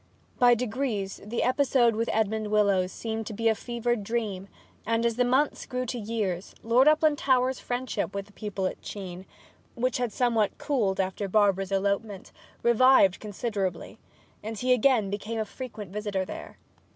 By 0.39 0.55
degrees 0.55 1.21
the 1.23 1.43
episode 1.43 1.93
with 1.95 2.09
Edmond 2.11 2.47
Willowes 2.49 2.91
seemed 2.91 3.27
but 3.37 3.45
a 3.45 3.53
fevered 3.53 4.03
dream, 4.03 4.47
and 4.83 5.05
as 5.05 5.15
the 5.15 5.23
months 5.23 5.67
grew 5.67 5.85
to 5.85 5.99
years 5.99 6.55
Lord 6.63 6.87
Uplandtowers' 6.87 7.59
friendship 7.59 8.15
with 8.15 8.25
the 8.25 8.31
people 8.33 8.65
at 8.65 8.81
Chene 8.81 9.27
which 9.75 9.97
had 9.97 10.11
somewhat 10.11 10.57
cooled 10.57 10.99
after 10.99 11.27
Barbara's 11.27 11.71
elopement 11.71 12.31
revived 12.63 13.19
considerably, 13.19 13.99
and 14.41 14.57
he 14.57 14.73
again 14.73 15.11
became 15.11 15.37
a 15.37 15.45
frequent 15.45 15.91
visitor 15.93 16.25
there. 16.25 16.57